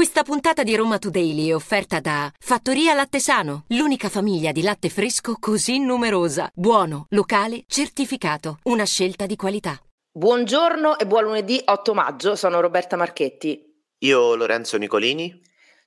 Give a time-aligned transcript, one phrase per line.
[0.00, 4.88] Questa puntata di Roma Today è offerta da Fattoria Latte Sano, l'unica famiglia di latte
[4.88, 6.50] fresco così numerosa.
[6.54, 8.60] Buono, locale, certificato.
[8.62, 9.78] Una scelta di qualità.
[10.10, 13.62] Buongiorno e buon lunedì 8 maggio, sono Roberta Marchetti.
[13.98, 15.38] Io Lorenzo Nicolini.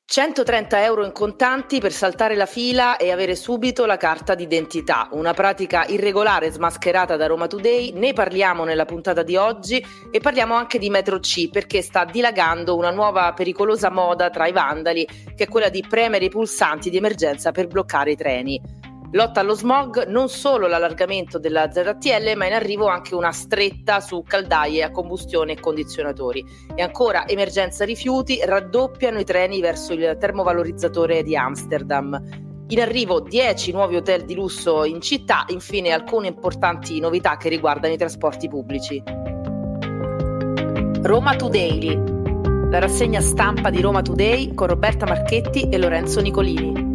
[0.06, 5.34] 130 euro in contanti per saltare la fila e avere subito la carta d'identità, una
[5.34, 10.78] pratica irregolare smascherata da Roma Today, ne parliamo nella puntata di oggi e parliamo anche
[10.78, 15.48] di Metro C perché sta dilagando una nuova pericolosa moda tra i vandali che è
[15.48, 18.83] quella di premere i pulsanti di emergenza per bloccare i treni.
[19.14, 24.24] Lotta allo smog non solo l'allargamento della ZTL, ma in arrivo anche una stretta su
[24.24, 26.44] caldaie a combustione e condizionatori.
[26.74, 32.20] E ancora emergenza rifiuti, raddoppiano i treni verso il termovalorizzatore di Amsterdam.
[32.70, 37.94] In arrivo 10 nuovi hotel di lusso in città, infine alcune importanti novità che riguardano
[37.94, 39.04] i trasporti pubblici.
[41.04, 42.02] Roma Today,
[42.72, 46.93] la rassegna stampa di Roma Today con Roberta Marchetti e Lorenzo Nicolini.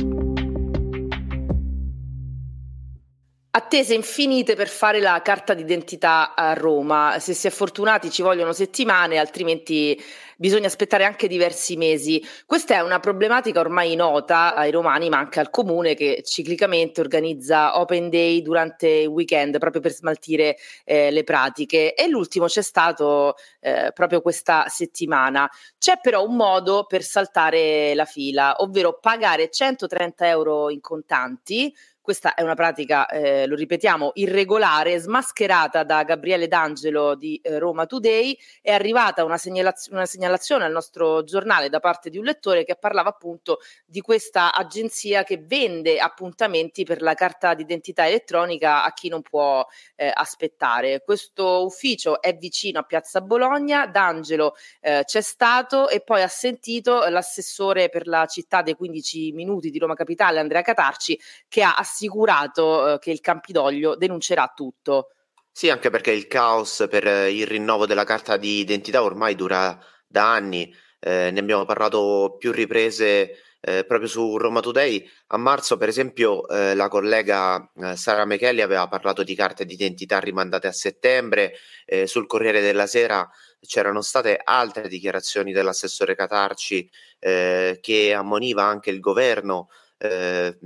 [3.79, 7.21] Attese infinite per fare la carta d'identità a Roma.
[7.21, 9.97] Se si è fortunati ci vogliono settimane, altrimenti
[10.37, 12.21] bisogna aspettare anche diversi mesi.
[12.45, 17.79] Questa è una problematica ormai nota ai romani, ma anche al comune che ciclicamente organizza
[17.79, 21.95] open day durante il weekend proprio per smaltire eh, le pratiche.
[21.95, 25.49] E l'ultimo c'è stato eh, proprio questa settimana.
[25.79, 31.73] C'è però un modo per saltare la fila, ovvero pagare 130 euro in contanti
[32.09, 37.85] questa è una pratica, eh, lo ripetiamo, irregolare, smascherata da Gabriele D'Angelo di eh, Roma
[37.85, 38.35] Today.
[38.63, 42.77] È arrivata una, segnalaz- una, segnalazione al nostro giornale da parte di un lettore che
[42.77, 49.11] parlava appunto di questa agenzia che vende appuntamenti per la carta d'identità elettronica a chi
[49.11, 49.63] non può
[49.95, 51.03] eh, aspettare.
[51.05, 57.07] Questo ufficio è vicino a Piazza Bologna, D'Angelo eh, c'è stato e poi ha sentito
[57.07, 61.97] l'assessore per la città dei 15 minuti di Roma Capitale, Andrea Catarci, che ha assicurato
[61.99, 65.09] assicurato eh, che il Campidoglio denuncerà tutto.
[65.51, 69.77] Sì, anche perché il caos per eh, il rinnovo della carta di identità ormai dura
[70.07, 75.05] da anni, eh, ne abbiamo parlato più riprese eh, proprio su Roma Today.
[75.29, 80.21] A marzo, per esempio, eh, la collega eh, Sara Mechelli aveva parlato di carte d'identità
[80.21, 81.55] rimandate a settembre.
[81.85, 83.29] Eh, sul Corriere della Sera
[83.61, 86.89] c'erano state altre dichiarazioni dell'assessore Catarci
[87.19, 90.57] che ammoniva anche il governo eh,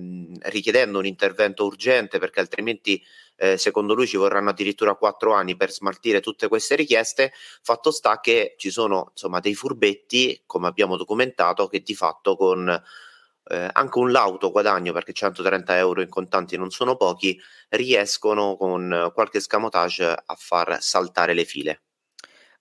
[0.43, 3.03] richiedendo un intervento urgente perché altrimenti
[3.37, 7.32] eh, secondo lui ci vorranno addirittura quattro anni per smaltire tutte queste richieste.
[7.62, 12.69] Fatto sta che ci sono insomma dei furbetti, come abbiamo documentato, che di fatto con
[13.44, 19.10] eh, anche un lauto guadagno, perché 130 euro in contanti non sono pochi, riescono con
[19.14, 21.82] qualche scamotage a far saltare le file.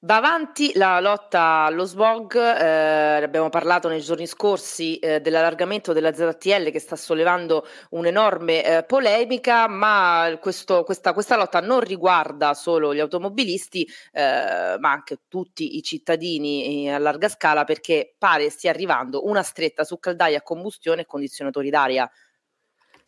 [0.04, 6.12] Va avanti la lotta allo smog, eh, abbiamo parlato nei giorni scorsi eh, dell'allargamento della
[6.12, 12.96] ZTL che sta sollevando un'enorme eh, polemica, ma questo, questa, questa, lotta non riguarda solo
[12.96, 19.28] gli automobilisti, eh, ma anche tutti i cittadini a larga scala perché pare stia arrivando
[19.28, 22.10] una stretta su caldaie a combustione e condizionatori d'aria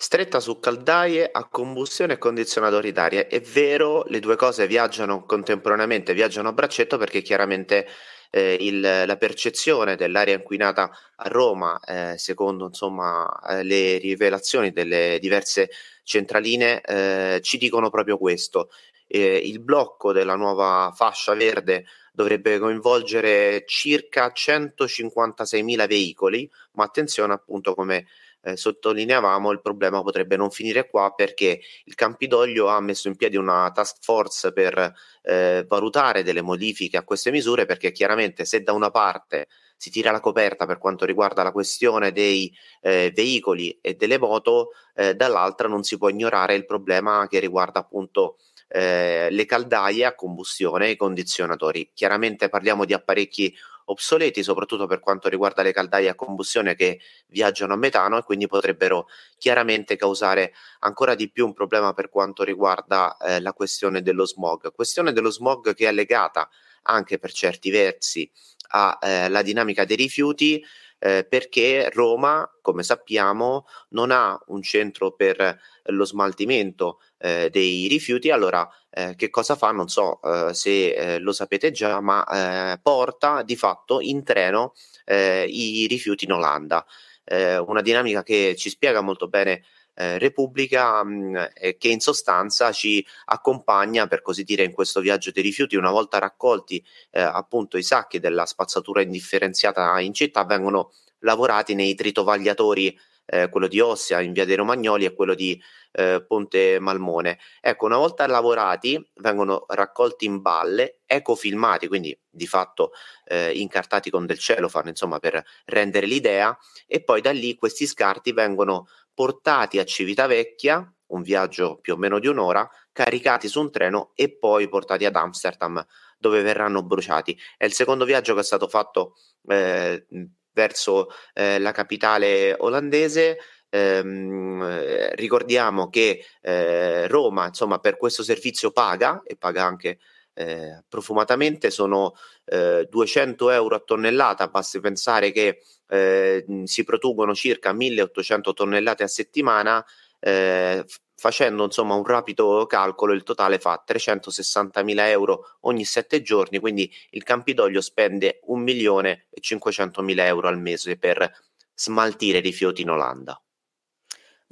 [0.03, 3.25] stretta su caldaie a combustione e condizionatori d'aria.
[3.25, 7.87] È vero, le due cose viaggiano contemporaneamente, viaggiano a braccetto perché chiaramente
[8.29, 15.19] eh, il, la percezione dell'aria inquinata a Roma, eh, secondo insomma, eh, le rivelazioni delle
[15.21, 15.69] diverse
[16.03, 18.71] centraline, eh, ci dicono proprio questo.
[19.07, 28.05] il blocco della nuova fascia verde dovrebbe coinvolgere circa 156.000 veicoli, ma attenzione appunto come
[28.43, 33.37] eh, sottolineavamo, il problema potrebbe non finire qua perché il Campidoglio ha messo in piedi
[33.37, 38.73] una task force per eh, valutare delle modifiche a queste misure perché chiaramente se da
[38.73, 43.95] una parte si tira la coperta per quanto riguarda la questione dei eh, veicoli e
[43.95, 48.37] delle moto, eh, dall'altra non si può ignorare il problema che riguarda appunto
[48.69, 51.91] eh, le caldaie a combustione e i condizionatori.
[51.93, 53.53] Chiaramente parliamo di apparecchi
[53.85, 58.47] obsoleti, soprattutto per quanto riguarda le caldaie a combustione che viaggiano a metano e quindi
[58.47, 59.07] potrebbero
[59.37, 64.71] chiaramente causare ancora di più un problema per quanto riguarda eh, la questione dello smog.
[64.73, 66.49] Questione dello smog che è legata
[66.83, 68.29] anche per certi versi
[68.69, 70.63] alla eh, dinamica dei rifiuti
[71.03, 78.29] eh, perché Roma, come sappiamo, non ha un centro per lo smaltimento eh, dei rifiuti,
[78.31, 79.71] allora eh, che cosa fa?
[79.71, 82.25] Non so eh, se eh, lo sapete già, ma
[82.73, 84.73] eh, porta di fatto in treno
[85.05, 86.85] i rifiuti in Olanda.
[87.25, 89.63] una dinamica che ci spiega molto bene
[89.95, 95.31] eh, Repubblica mh, eh, che in sostanza ci accompagna per così dire in questo viaggio
[95.31, 100.91] dei rifiuti una volta raccolti eh, appunto i sacchi della spazzatura indifferenziata in città vengono
[101.19, 105.61] lavorati nei tritovagliatori eh, quello di Ossia in via dei Romagnoli e quello di
[105.91, 107.39] eh, Ponte Malmone.
[107.61, 112.91] Ecco, una volta lavorati vengono raccolti in balle, ecofilmati, quindi di fatto
[113.25, 118.31] eh, incartati con del cellophane, insomma, per rendere l'idea, e poi da lì questi scarti
[118.31, 124.11] vengono portati a Civitavecchia, un viaggio più o meno di un'ora, caricati su un treno
[124.15, 125.85] e poi portati ad Amsterdam
[126.17, 127.37] dove verranno bruciati.
[127.57, 129.15] È il secondo viaggio che è stato fatto
[129.47, 130.07] eh,
[130.53, 133.37] verso eh, la capitale olandese.
[133.69, 139.99] Ehm, ricordiamo che eh, Roma, insomma, per questo servizio paga e paga anche
[140.35, 142.15] eh, profumatamente, sono
[142.45, 144.47] 200 eh, euro a tonnellata.
[144.47, 149.83] Basti pensare che eh, si producono circa 1800 tonnellate a settimana.
[150.25, 150.85] Eh,
[151.15, 157.23] facendo insomma un rapido calcolo, il totale fa 360.000 euro ogni sette giorni, quindi il
[157.23, 161.29] Campidoglio spende 1.500.000 euro al mese per
[161.73, 163.42] smaltire rifiuti in Olanda.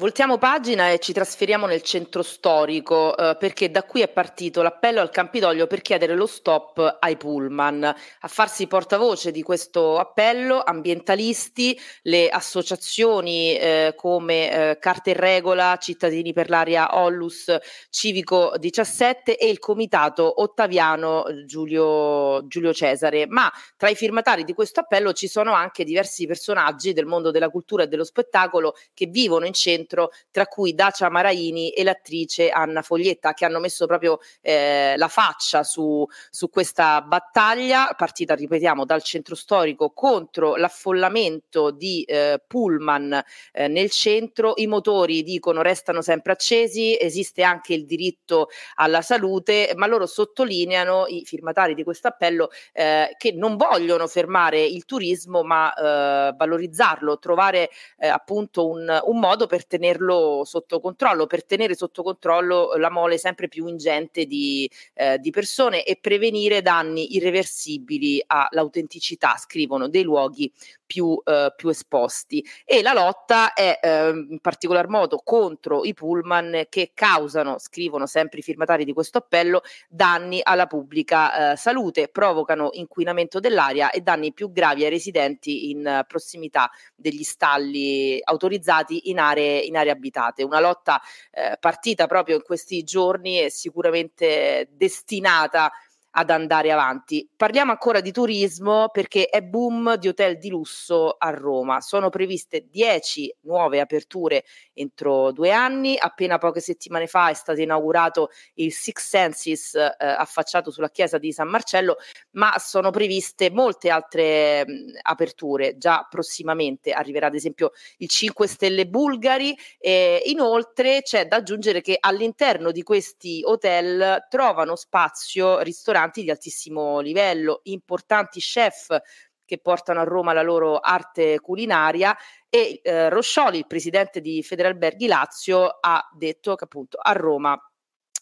[0.02, 5.00] Voltiamo pagina e ci trasferiamo nel centro storico eh, perché da qui è partito l'appello
[5.00, 7.84] al Campidoglio per chiedere lo stop ai pullman.
[7.84, 15.78] A farsi portavoce di questo appello ambientalisti, le associazioni eh, come eh, Carte in Regola,
[15.80, 17.56] Cittadini per l'Aria Ollus,
[17.92, 23.28] Civico 17 e il comitato Ottaviano Giulio, Giulio Cesare.
[23.28, 27.50] Ma tra i firmatari di questo appello ci sono anche diversi personaggi del mondo della
[27.50, 32.50] cultura e dello spettacolo che vivono in centro centro, tra cui Dacia Maraini e l'attrice
[32.50, 38.86] Anna Foglietta, che hanno messo proprio eh, la faccia su, su questa battaglia, partita, ripetiamo,
[38.86, 43.22] dal centro storico contro l'affollamento di eh, pullman
[43.52, 44.54] eh, nel centro.
[44.56, 51.06] I motori dicono restano sempre accesi, esiste anche il diritto alla salute, ma loro sottolineano,
[51.08, 57.20] i firmatari di questo appello, eh, che non vogliono fermare il turismo, ma eh, valorizzarlo,
[57.20, 62.92] trovare eh, appunto un, un modo per tenerlo sotto controllo, per tenere sotto controllo la
[62.92, 70.04] mole sempre più ingente di, eh, di persone e prevenire danni irreversibili all'autenticità, scrivono, dei
[70.04, 70.52] luoghi
[70.92, 72.46] più, eh, più esposti.
[72.66, 78.40] E la lotta è eh, in particolar modo contro i pullman che causano, scrivono sempre
[78.40, 84.34] i firmatari di questo appello, danni alla pubblica eh, salute, provocano inquinamento dell'aria e danni
[84.34, 90.44] più gravi ai residenti in prossimità degli stalli autorizzati in aree, in aree abitate.
[90.44, 91.02] Una lotta
[91.32, 95.72] eh, partita proprio in questi giorni e sicuramente destinata a
[96.12, 97.28] ad andare avanti.
[97.36, 101.80] Parliamo ancora di turismo perché è boom di hotel di lusso a Roma.
[101.80, 104.44] Sono previste 10 nuove aperture
[104.74, 105.98] entro due anni.
[105.98, 111.32] Appena poche settimane fa è stato inaugurato il Six Senses eh, affacciato sulla chiesa di
[111.32, 111.98] San Marcello,
[112.32, 115.78] ma sono previste molte altre mh, aperture.
[115.78, 121.96] Già prossimamente arriverà ad esempio il 5 Stelle Bulgari e inoltre c'è da aggiungere che
[122.00, 128.98] all'interno di questi hotel trovano spazio ristoranti ristoranti di altissimo livello, importanti chef
[129.46, 132.16] che portano a Roma la loro arte culinaria
[132.50, 137.60] e eh, Roscioli, il presidente di Federalberghi Lazio, ha detto che appunto a Roma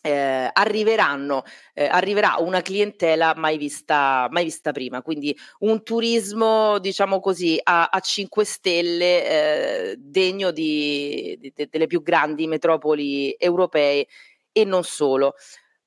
[0.01, 1.43] eh, arriveranno,
[1.73, 7.89] eh, arriverà una clientela mai vista, mai vista prima, quindi un turismo, diciamo così, a,
[7.89, 14.07] a 5 stelle eh, degno di, di, delle più grandi metropoli europee
[14.51, 15.35] e non solo.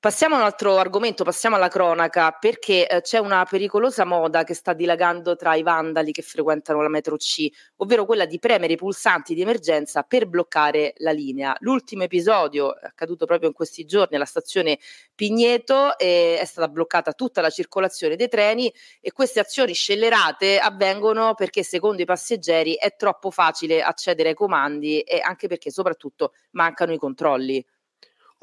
[0.03, 4.53] Passiamo a un altro argomento, passiamo alla cronaca, perché eh, c'è una pericolosa moda che
[4.53, 8.75] sta dilagando tra i vandali che frequentano la metro C, ovvero quella di premere i
[8.75, 11.55] pulsanti di emergenza per bloccare la linea.
[11.59, 14.77] L'ultimo episodio accaduto proprio in questi giorni alla stazione
[15.15, 18.69] Pigneto e è stata bloccata tutta la circolazione dei treni
[18.99, 24.99] e queste azioni scellerate avvengono perché secondo i passeggeri è troppo facile accedere ai comandi
[24.99, 27.65] e anche perché soprattutto mancano i controlli.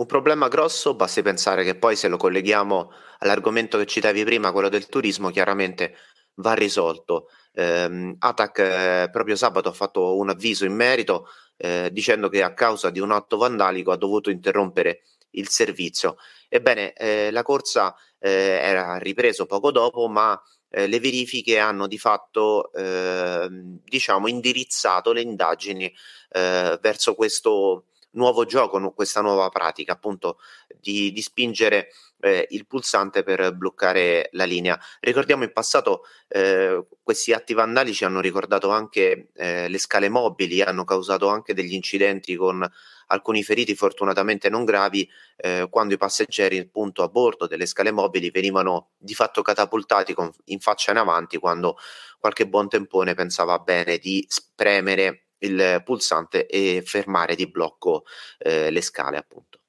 [0.00, 4.71] Un problema grosso, basti pensare che poi se lo colleghiamo all'argomento che citavi prima, quello
[4.71, 5.95] del turismo, chiaramente
[6.37, 7.28] va risolto.
[7.52, 11.28] Eh, ATAC eh, proprio sabato ha fatto un avviso in merito
[11.59, 15.02] eh, dicendo che a causa di un atto vandalico ha dovuto interrompere
[15.33, 16.16] il servizio.
[16.49, 20.40] Ebbene, eh, la corsa eh, era ripreso poco dopo, ma
[20.71, 25.95] eh, le verifiche hanno di fatto ehm, diciamo indirizzato le indagini
[26.33, 30.38] verso questo nuovo gioco, questa nuova pratica, appunto
[30.79, 31.88] di, di spingere
[32.21, 34.79] eh, il pulsante per bloccare la linea.
[35.00, 40.85] Ricordiamo in passato eh, questi atti vandalici hanno ricordato anche eh, le scale mobili, hanno
[40.85, 42.67] causato anche degli incidenti con
[43.11, 48.31] alcuni feriti fortunatamente non gravi eh, quando i passeggeri appunto a bordo delle scale mobili
[48.31, 51.76] venivano di fatto catapultati con, in faccia in avanti quando
[52.19, 58.04] qualche buon tempone pensava bene di spremere il pulsante e fermare di blocco
[58.38, 59.60] eh, le scale appunto.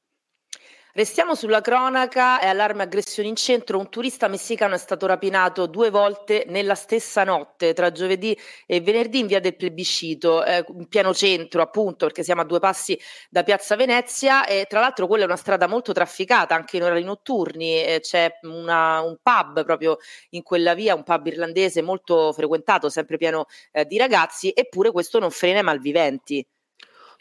[0.94, 5.90] Restiamo sulla cronaca, è allarme aggressioni in centro, un turista messicano è stato rapinato due
[5.90, 11.14] volte nella stessa notte, tra giovedì e venerdì in via del plebiscito, eh, in pieno
[11.14, 14.46] centro appunto perché siamo a due passi da Piazza Venezia.
[14.46, 18.30] E tra l'altro quella è una strada molto trafficata anche in orari notturni, eh, c'è
[18.42, 19.98] una, un pub proprio
[20.32, 25.20] in quella via, un pub irlandese molto frequentato, sempre pieno eh, di ragazzi, eppure questo
[25.20, 26.46] non frena i malviventi.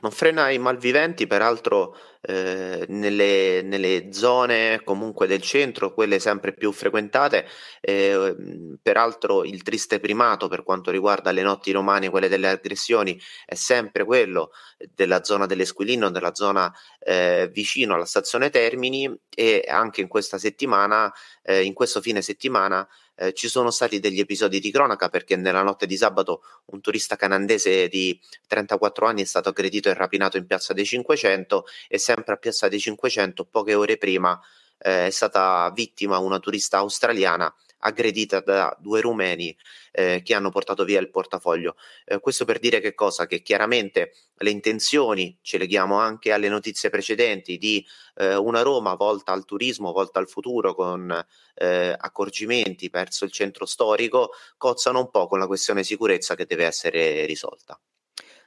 [0.02, 6.72] Non frena i malviventi, peraltro eh, nelle, nelle, zone comunque del centro, quelle sempre più
[6.72, 7.46] frequentate,
[7.80, 8.36] eh,
[8.82, 14.04] peraltro il triste primato per quanto riguarda le notti romane, quelle delle aggressioni, è sempre
[14.04, 14.50] quello
[14.94, 21.12] della zona dell'Esquilino, della zona eh, vicino alla stazione Termini e anche in questa settimana,
[21.42, 22.86] eh, in questo fine settimana,
[23.20, 27.16] eh, ci sono stati degli episodi di cronaca perché nella notte di sabato un turista
[27.16, 32.34] canadese di 34 anni è stato aggredito e rapinato in piazza dei 500 e sempre
[32.34, 34.38] a piazza dei 500 poche ore prima
[34.78, 39.56] eh, è stata vittima una turista australiana aggredita da due rumeni
[39.92, 41.76] eh, che hanno portato via il portafoglio.
[42.04, 43.26] Eh, questo per dire che cosa?
[43.26, 47.86] Che chiaramente le intenzioni, ci leghiamo anche alle notizie precedenti, di
[48.16, 51.24] eh, una Roma volta al turismo, volta al futuro con
[51.54, 56.66] eh, accorgimenti verso il centro storico, cozzano un po' con la questione sicurezza che deve
[56.66, 57.80] essere risolta.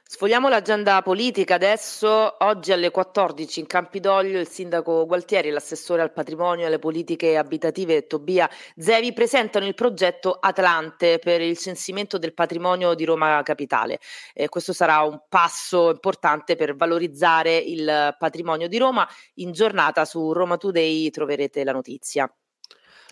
[0.06, 2.36] Sfogliamo l'agenda politica adesso.
[2.44, 7.38] Oggi alle 14 in Campidoglio il sindaco Gualtieri e l'assessore al patrimonio e alle politiche
[7.38, 13.98] abitative Tobia Zevi presentano il progetto Atlante per il censimento del patrimonio di Roma Capitale.
[14.34, 19.08] Eh, questo sarà un passo importante per valorizzare il patrimonio di Roma.
[19.36, 22.30] In giornata su Roma Today troverete la notizia.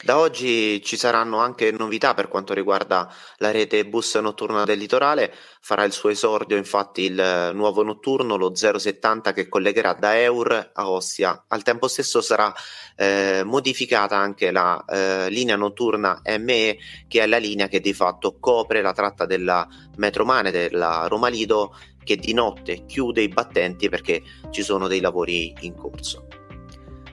[0.04, 5.32] Da oggi ci saranno anche novità per quanto riguarda la rete bus notturna del litorale,
[5.61, 10.90] farà il suo esordio infatti il nuovo notturno, lo 070 che collegherà da Eur a
[10.90, 11.44] Ostia.
[11.47, 12.52] Al tempo stesso sarà
[12.97, 18.38] eh, modificata anche la eh, linea notturna ME che è la linea che di fatto
[18.40, 19.68] copre la tratta della
[19.99, 25.54] metromane della Roma Lido che di notte chiude i battenti perché ci sono dei lavori
[25.61, 26.26] in corso.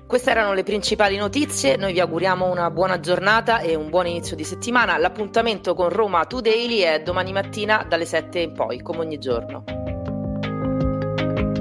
[0.09, 4.35] Queste erano le principali notizie, noi vi auguriamo una buona giornata e un buon inizio
[4.35, 4.97] di settimana.
[4.97, 9.63] L'appuntamento con Roma Today è domani mattina dalle 7 in poi, come ogni giorno.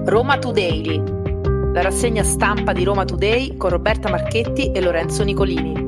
[0.06, 1.02] Roma Today,
[1.74, 5.87] la rassegna stampa di Roma Today con Roberta Marchetti e Lorenzo Nicolini.